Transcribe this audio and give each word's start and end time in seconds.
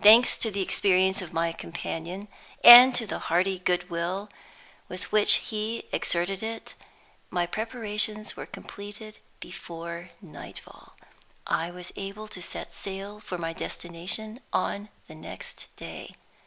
Thanks 0.00 0.38
to 0.38 0.50
the 0.50 0.62
experience 0.62 1.20
of 1.20 1.34
my 1.34 1.52
companion, 1.52 2.28
and 2.64 2.94
to 2.94 3.06
the 3.06 3.18
hearty 3.18 3.58
good 3.58 3.90
will 3.90 4.30
with 4.88 5.12
which 5.12 5.34
he 5.50 5.84
exerted 5.92 6.42
it, 6.42 6.72
my 7.28 7.44
preparations 7.44 8.34
were 8.34 8.46
completed 8.46 9.18
before 9.40 10.08
night 10.22 10.58
fall. 10.60 10.94
I 11.46 11.70
was 11.70 11.92
able 11.96 12.28
to 12.28 12.40
set 12.40 12.72
sail 12.72 13.20
for 13.20 13.36
my 13.36 13.52
destination 13.52 14.40
on 14.54 14.88
the 15.06 15.14
next 15.14 15.68
day. 15.76 16.14